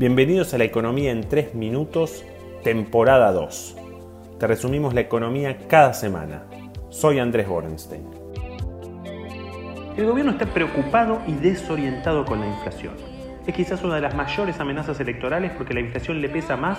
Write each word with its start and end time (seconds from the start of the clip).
Bienvenidos 0.00 0.54
a 0.54 0.56
la 0.56 0.64
Economía 0.64 1.10
en 1.12 1.28
3 1.28 1.54
Minutos, 1.54 2.24
temporada 2.64 3.32
2. 3.32 3.76
Te 4.38 4.46
resumimos 4.46 4.94
la 4.94 5.02
economía 5.02 5.58
cada 5.68 5.92
semana. 5.92 6.44
Soy 6.88 7.18
Andrés 7.18 7.46
Borenstein. 7.46 8.06
El 9.98 10.06
gobierno 10.06 10.32
está 10.32 10.46
preocupado 10.46 11.20
y 11.26 11.34
desorientado 11.34 12.24
con 12.24 12.40
la 12.40 12.46
inflación. 12.46 12.94
Es 13.46 13.54
quizás 13.54 13.84
una 13.84 13.96
de 13.96 14.00
las 14.00 14.14
mayores 14.14 14.58
amenazas 14.58 14.98
electorales 15.00 15.52
porque 15.54 15.74
la 15.74 15.80
inflación 15.80 16.22
le 16.22 16.30
pesa 16.30 16.56
más 16.56 16.78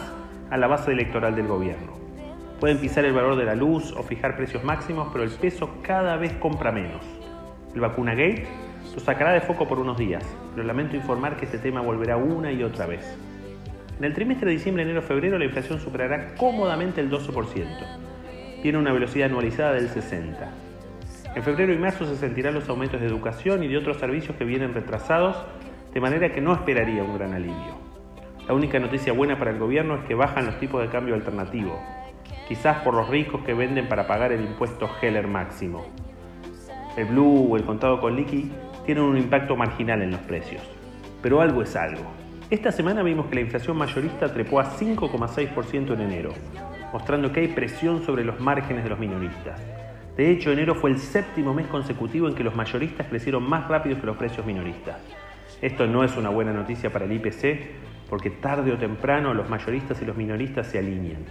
a 0.49 0.57
la 0.57 0.65
base 0.65 0.91
electoral 0.91 1.35
del 1.35 1.45
gobierno. 1.45 1.93
Pueden 2.59 2.79
pisar 2.79 3.05
el 3.05 3.13
valor 3.13 3.35
de 3.35 3.45
la 3.45 3.53
luz 3.53 3.93
o 3.95 4.01
fijar 4.01 4.35
precios 4.35 4.63
máximos, 4.63 5.09
pero 5.11 5.23
el 5.23 5.29
peso 5.29 5.69
cada 5.83 6.17
vez 6.17 6.33
compra 6.39 6.71
menos. 6.71 7.05
El 7.75 7.81
vacuna 7.81 8.15
gate 8.15 8.47
lo 8.93 8.99
sacará 8.99 9.31
de 9.31 9.41
foco 9.41 9.67
por 9.67 9.79
unos 9.79 9.97
días, 9.97 10.23
pero 10.53 10.65
lamento 10.65 10.95
informar 10.95 11.37
que 11.37 11.45
este 11.45 11.57
tema 11.57 11.81
volverá 11.81 12.17
una 12.17 12.51
y 12.51 12.63
otra 12.63 12.85
vez. 12.85 13.17
En 13.97 14.05
el 14.05 14.13
trimestre 14.13 14.47
de 14.47 14.53
diciembre, 14.53 14.83
enero, 14.83 15.01
febrero 15.01 15.37
la 15.37 15.45
inflación 15.45 15.79
superará 15.79 16.33
cómodamente 16.35 17.01
el 17.01 17.09
12%. 17.09 17.65
Tiene 18.61 18.77
una 18.77 18.91
velocidad 18.91 19.29
anualizada 19.29 19.73
del 19.73 19.89
60%. 19.89 20.35
En 21.33 21.43
febrero 21.43 21.71
y 21.71 21.77
marzo 21.77 22.05
se 22.05 22.17
sentirán 22.17 22.55
los 22.55 22.67
aumentos 22.67 22.99
de 22.99 23.07
educación 23.07 23.63
y 23.63 23.67
de 23.67 23.77
otros 23.77 23.97
servicios 23.97 24.35
que 24.35 24.43
vienen 24.43 24.73
retrasados, 24.73 25.37
de 25.93 26.01
manera 26.01 26.33
que 26.33 26.41
no 26.41 26.53
esperaría 26.53 27.03
un 27.03 27.17
gran 27.17 27.33
alivio. 27.33 27.77
La 28.47 28.53
única 28.53 28.79
noticia 28.79 29.13
buena 29.13 29.39
para 29.39 29.51
el 29.51 29.59
gobierno 29.59 29.95
es 29.95 30.03
que 30.05 30.15
bajan 30.15 30.47
los 30.47 30.59
tipos 30.59 30.81
de 30.81 30.89
cambio 30.89 31.15
alternativo, 31.15 31.81
quizás 32.49 32.81
por 32.83 32.95
los 32.95 33.07
ricos 33.07 33.43
que 33.45 33.53
venden 33.53 33.87
para 33.87 34.07
pagar 34.07 34.33
el 34.33 34.41
impuesto 34.41 34.89
Heller 35.01 35.27
máximo. 35.27 35.85
El 36.97 37.05
blue 37.05 37.49
o 37.51 37.55
el 37.55 37.63
contado 37.63 38.01
con 38.01 38.17
liqui 38.17 38.51
tienen 38.85 39.03
un 39.03 39.17
impacto 39.17 39.55
marginal 39.55 40.01
en 40.01 40.11
los 40.11 40.21
precios. 40.21 40.61
Pero 41.21 41.41
algo 41.41 41.61
es 41.61 41.75
algo. 41.75 42.03
Esta 42.49 42.71
semana 42.71 43.03
vimos 43.03 43.27
que 43.27 43.35
la 43.35 43.41
inflación 43.41 43.77
mayorista 43.77 44.33
trepó 44.33 44.59
a 44.59 44.65
5,6% 44.77 45.93
en 45.93 46.01
enero, 46.01 46.33
mostrando 46.91 47.31
que 47.31 47.41
hay 47.41 47.47
presión 47.47 48.03
sobre 48.03 48.25
los 48.25 48.39
márgenes 48.39 48.83
de 48.83 48.89
los 48.89 48.99
minoristas. 48.99 49.61
De 50.17 50.29
hecho, 50.29 50.51
enero 50.51 50.75
fue 50.75 50.89
el 50.89 50.99
séptimo 50.99 51.53
mes 51.53 51.67
consecutivo 51.67 52.27
en 52.27 52.35
que 52.35 52.43
los 52.43 52.55
mayoristas 52.55 53.07
crecieron 53.07 53.43
más 53.47 53.67
rápido 53.67 53.99
que 53.99 54.05
los 54.05 54.17
precios 54.17 54.45
minoristas. 54.45 54.97
Esto 55.61 55.87
no 55.87 56.03
es 56.03 56.17
una 56.17 56.29
buena 56.29 56.51
noticia 56.51 56.91
para 56.91 57.05
el 57.05 57.13
IPC, 57.13 58.09
porque 58.09 58.29
tarde 58.29 58.73
o 58.73 58.77
temprano 58.77 59.33
los 59.33 59.49
mayoristas 59.49 60.01
y 60.01 60.05
los 60.05 60.17
minoristas 60.17 60.67
se 60.67 60.79
alinean. 60.79 61.23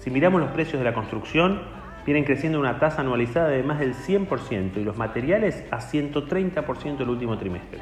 Si 0.00 0.10
miramos 0.10 0.42
los 0.42 0.50
precios 0.50 0.78
de 0.78 0.84
la 0.84 0.92
construcción, 0.92 1.62
vienen 2.04 2.24
creciendo 2.24 2.58
a 2.58 2.60
una 2.60 2.78
tasa 2.78 3.00
anualizada 3.00 3.48
de 3.48 3.62
más 3.62 3.78
del 3.78 3.94
100% 3.94 4.76
y 4.76 4.84
los 4.84 4.96
materiales 4.96 5.64
a 5.70 5.78
130% 5.78 7.00
el 7.00 7.08
último 7.08 7.38
trimestre. 7.38 7.80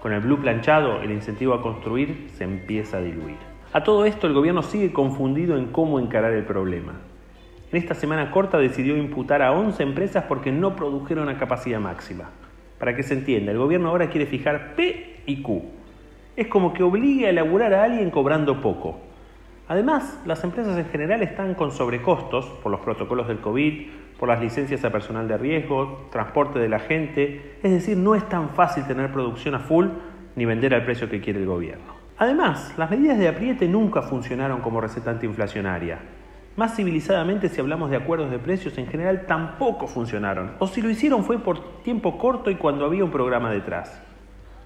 Con 0.00 0.12
el 0.12 0.20
blue 0.20 0.40
planchado, 0.40 1.02
el 1.02 1.10
incentivo 1.10 1.52
a 1.52 1.62
construir 1.62 2.28
se 2.34 2.44
empieza 2.44 2.96
a 2.96 3.00
diluir. 3.02 3.36
A 3.72 3.84
todo 3.84 4.04
esto, 4.06 4.26
el 4.26 4.32
gobierno 4.32 4.62
sigue 4.62 4.92
confundido 4.92 5.56
en 5.56 5.66
cómo 5.66 6.00
encarar 6.00 6.32
el 6.32 6.44
problema. 6.44 6.94
En 7.70 7.78
esta 7.78 7.94
semana 7.94 8.30
corta 8.30 8.58
decidió 8.58 8.96
imputar 8.96 9.42
a 9.42 9.52
11 9.52 9.82
empresas 9.82 10.24
porque 10.24 10.50
no 10.50 10.74
produjeron 10.74 11.28
a 11.28 11.38
capacidad 11.38 11.78
máxima. 11.78 12.30
Para 12.78 12.96
que 12.96 13.02
se 13.02 13.14
entienda, 13.14 13.52
el 13.52 13.58
gobierno 13.58 13.90
ahora 13.90 14.08
quiere 14.08 14.26
fijar 14.26 14.74
P 14.74 15.20
y 15.26 15.42
Q. 15.42 15.62
Es 16.34 16.48
como 16.48 16.72
que 16.72 16.82
obligue 16.82 17.26
a 17.26 17.30
elaborar 17.30 17.74
a 17.74 17.84
alguien 17.84 18.10
cobrando 18.10 18.60
poco. 18.60 19.09
Además, 19.70 20.20
las 20.26 20.42
empresas 20.42 20.76
en 20.76 20.86
general 20.86 21.22
están 21.22 21.54
con 21.54 21.70
sobrecostos 21.70 22.44
por 22.60 22.72
los 22.72 22.80
protocolos 22.80 23.28
del 23.28 23.38
COVID, 23.38 23.88
por 24.18 24.28
las 24.28 24.40
licencias 24.40 24.84
a 24.84 24.90
personal 24.90 25.28
de 25.28 25.38
riesgo, 25.38 26.08
transporte 26.10 26.58
de 26.58 26.68
la 26.68 26.80
gente, 26.80 27.56
es 27.62 27.70
decir, 27.70 27.96
no 27.96 28.16
es 28.16 28.28
tan 28.28 28.48
fácil 28.50 28.84
tener 28.88 29.12
producción 29.12 29.54
a 29.54 29.60
full 29.60 29.86
ni 30.34 30.44
vender 30.44 30.74
al 30.74 30.84
precio 30.84 31.08
que 31.08 31.20
quiere 31.20 31.38
el 31.38 31.46
gobierno. 31.46 31.94
Además, 32.18 32.74
las 32.76 32.90
medidas 32.90 33.16
de 33.16 33.28
apriete 33.28 33.68
nunca 33.68 34.02
funcionaron 34.02 34.60
como 34.60 34.80
receta 34.80 35.12
antiinflacionaria. 35.12 36.00
Más 36.56 36.74
civilizadamente, 36.74 37.48
si 37.48 37.60
hablamos 37.60 37.90
de 37.90 37.96
acuerdos 37.98 38.32
de 38.32 38.40
precios, 38.40 38.76
en 38.76 38.88
general 38.88 39.24
tampoco 39.28 39.86
funcionaron. 39.86 40.50
O 40.58 40.66
si 40.66 40.82
lo 40.82 40.90
hicieron 40.90 41.22
fue 41.22 41.38
por 41.38 41.82
tiempo 41.84 42.18
corto 42.18 42.50
y 42.50 42.56
cuando 42.56 42.84
había 42.84 43.04
un 43.04 43.12
programa 43.12 43.52
detrás. 43.52 44.02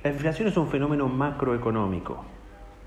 La 0.03 0.09
inflación 0.09 0.49
es 0.49 0.56
un 0.56 0.69
fenómeno 0.69 1.09
macroeconómico. 1.09 2.25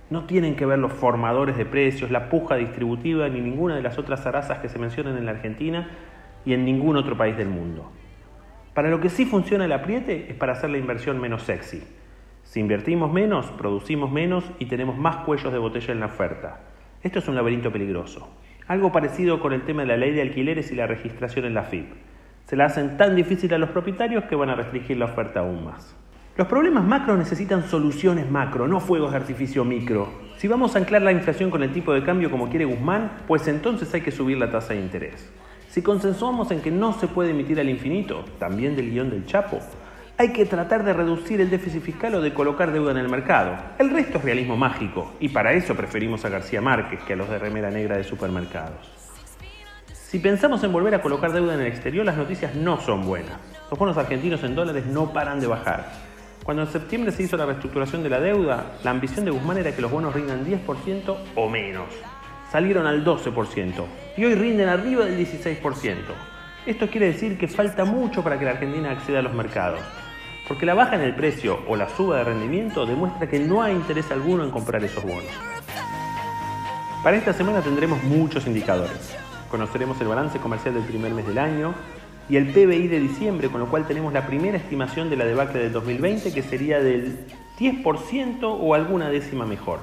No 0.09 0.25
tienen 0.25 0.55
que 0.55 0.65
ver 0.65 0.79
los 0.79 0.93
formadores 0.93 1.57
de 1.57 1.65
precios, 1.65 2.11
la 2.11 2.29
puja 2.29 2.55
distributiva 2.55 3.27
ni 3.27 3.41
ninguna 3.41 3.75
de 3.75 3.81
las 3.81 3.97
otras 3.97 4.23
zarazas 4.23 4.59
que 4.59 4.69
se 4.69 4.79
mencionan 4.79 5.17
en 5.17 5.25
la 5.25 5.31
Argentina 5.31 5.89
y 6.45 6.53
en 6.53 6.63
ningún 6.63 6.95
otro 6.95 7.17
país 7.17 7.35
del 7.35 7.49
mundo. 7.49 7.91
Para 8.73 8.89
lo 8.89 9.01
que 9.01 9.09
sí 9.09 9.25
funciona 9.25 9.65
el 9.65 9.71
apriete 9.73 10.27
es 10.29 10.35
para 10.35 10.53
hacer 10.53 10.69
la 10.69 10.77
inversión 10.77 11.19
menos 11.19 11.43
sexy. 11.43 11.83
Si 12.43 12.61
invertimos 12.61 13.11
menos, 13.11 13.47
producimos 13.47 14.09
menos 14.09 14.45
y 14.59 14.67
tenemos 14.67 14.97
más 14.97 15.17
cuellos 15.25 15.51
de 15.51 15.59
botella 15.59 15.91
en 15.91 15.99
la 15.99 16.05
oferta. 16.05 16.61
Esto 17.03 17.19
es 17.19 17.27
un 17.27 17.35
laberinto 17.35 17.71
peligroso. 17.71 18.29
Algo 18.67 18.91
parecido 18.91 19.41
con 19.41 19.51
el 19.51 19.63
tema 19.63 19.81
de 19.81 19.87
la 19.87 19.97
ley 19.97 20.13
de 20.13 20.21
alquileres 20.21 20.71
y 20.71 20.75
la 20.75 20.87
registración 20.87 21.45
en 21.45 21.53
la 21.53 21.63
FIP. 21.63 21.87
Se 22.45 22.55
la 22.55 22.65
hacen 22.65 22.95
tan 22.95 23.15
difícil 23.15 23.53
a 23.53 23.57
los 23.57 23.71
propietarios 23.71 24.23
que 24.25 24.35
van 24.35 24.49
a 24.49 24.55
restringir 24.55 24.97
la 24.97 25.05
oferta 25.05 25.41
aún 25.41 25.65
más. 25.65 25.97
Los 26.37 26.45
problemas 26.45 26.83
macro 26.83 27.17
necesitan 27.17 27.67
soluciones 27.67 28.29
macro, 28.29 28.67
no 28.67 28.79
fuegos 28.79 29.09
de 29.09 29.17
artificio 29.17 29.65
micro. 29.65 30.07
Si 30.37 30.47
vamos 30.47 30.75
a 30.75 30.77
anclar 30.77 31.01
la 31.01 31.11
inflación 31.11 31.49
con 31.49 31.63
el 31.63 31.73
tipo 31.73 31.91
de 31.93 32.03
cambio 32.03 32.29
como 32.29 32.47
quiere 32.47 32.65
Guzmán, 32.65 33.23
pues 33.27 33.47
entonces 33.47 33.91
hay 33.95 34.01
que 34.01 34.11
subir 34.11 34.37
la 34.37 34.51
tasa 34.51 34.75
de 34.75 34.81
interés. 34.81 35.31
Si 35.71 35.81
consensuamos 35.81 36.51
en 36.51 36.61
que 36.61 36.69
no 36.69 36.93
se 36.93 37.07
puede 37.07 37.31
emitir 37.31 37.59
al 37.59 37.69
infinito, 37.69 38.23
también 38.37 38.75
del 38.75 38.91
guion 38.91 39.09
del 39.09 39.25
Chapo, 39.25 39.57
hay 40.19 40.31
que 40.31 40.45
tratar 40.45 40.83
de 40.83 40.93
reducir 40.93 41.41
el 41.41 41.49
déficit 41.49 41.81
fiscal 41.81 42.13
o 42.13 42.21
de 42.21 42.35
colocar 42.35 42.71
deuda 42.71 42.91
en 42.91 42.97
el 42.97 43.09
mercado. 43.09 43.57
El 43.79 43.89
resto 43.89 44.19
es 44.19 44.23
realismo 44.23 44.55
mágico, 44.55 45.13
y 45.19 45.29
para 45.29 45.53
eso 45.53 45.73
preferimos 45.73 46.23
a 46.23 46.29
García 46.29 46.61
Márquez 46.61 47.01
que 47.01 47.13
a 47.13 47.15
los 47.15 47.29
de 47.31 47.39
remera 47.39 47.71
negra 47.71 47.97
de 47.97 48.03
supermercados. 48.03 48.91
Si 49.91 50.19
pensamos 50.19 50.63
en 50.63 50.71
volver 50.71 50.93
a 50.93 51.01
colocar 51.01 51.31
deuda 51.31 51.55
en 51.55 51.61
el 51.61 51.67
exterior, 51.67 52.05
las 52.05 52.15
noticias 52.15 52.53
no 52.53 52.79
son 52.79 53.07
buenas. 53.07 53.39
Los 53.71 53.79
bonos 53.79 53.97
argentinos 53.97 54.43
en 54.43 54.53
dólares 54.53 54.85
no 54.85 55.11
paran 55.11 55.39
de 55.39 55.47
bajar. 55.47 56.06
Cuando 56.47 56.63
en 56.63 56.69
septiembre 56.69 57.11
se 57.11 57.23
hizo 57.23 57.35
la 57.35 57.45
reestructuración 57.45 58.03
de 58.03 58.09
la 58.09 58.21
deuda, 58.21 58.77
la 58.81 58.91
ambición 58.91 59.25
de 59.25 59.31
Guzmán 59.31 59.57
era 59.57 59.75
que 59.75 59.81
los 59.81 59.91
bonos 59.91 60.13
rindan 60.13 60.45
10% 60.45 61.17
o 61.35 61.49
menos. 61.49 61.87
Salieron 62.49 62.87
al 62.87 63.03
12% 63.03 63.83
y 64.15 64.23
hoy 64.23 64.33
rinden 64.33 64.69
arriba 64.69 65.03
del 65.03 65.19
16%. 65.19 65.97
Esto 66.65 66.87
quiere 66.87 67.07
decir 67.07 67.37
que 67.37 67.49
falta 67.49 67.83
mucho 67.83 68.23
para 68.23 68.39
que 68.39 68.45
la 68.45 68.51
Argentina 68.51 68.91
acceda 68.91 69.19
a 69.19 69.23
los 69.23 69.33
mercados, 69.33 69.81
porque 70.47 70.65
la 70.65 70.73
baja 70.73 70.95
en 70.95 71.01
el 71.01 71.15
precio 71.15 71.59
o 71.67 71.75
la 71.75 71.89
suba 71.89 72.19
de 72.19 72.23
rendimiento 72.23 72.85
demuestra 72.85 73.27
que 73.27 73.39
no 73.39 73.61
hay 73.61 73.75
interés 73.75 74.09
alguno 74.09 74.45
en 74.45 74.51
comprar 74.51 74.81
esos 74.85 75.03
bonos. 75.03 75.25
Para 77.03 77.17
esta 77.17 77.33
semana 77.33 77.59
tendremos 77.59 78.01
muchos 78.03 78.47
indicadores. 78.47 79.17
Conoceremos 79.51 79.99
el 79.99 80.07
balance 80.07 80.39
comercial 80.39 80.75
del 80.75 80.83
primer 80.83 81.11
mes 81.11 81.27
del 81.27 81.39
año, 81.39 81.73
y 82.29 82.37
el 82.37 82.47
PBI 82.47 82.87
de 82.87 82.99
diciembre, 82.99 83.49
con 83.49 83.61
lo 83.61 83.69
cual 83.69 83.87
tenemos 83.87 84.11
la 84.13 84.27
primera 84.27 84.57
estimación 84.57 85.09
de 85.09 85.15
la 85.15 85.25
debacle 85.25 85.59
del 85.59 85.71
2020 85.71 86.33
que 86.33 86.43
sería 86.43 86.79
del 86.79 87.17
10% 87.59 88.39
o 88.43 88.73
alguna 88.73 89.09
décima 89.09 89.45
mejor. 89.45 89.79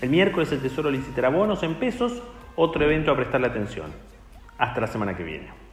El 0.00 0.10
miércoles 0.10 0.52
el 0.52 0.60
Tesoro 0.60 0.90
licitará 0.90 1.28
bonos 1.28 1.62
en 1.62 1.74
pesos, 1.74 2.22
otro 2.54 2.84
evento 2.84 3.10
a 3.10 3.16
prestarle 3.16 3.48
atención. 3.48 3.90
Hasta 4.56 4.80
la 4.80 4.86
semana 4.86 5.16
que 5.16 5.24
viene. 5.24 5.67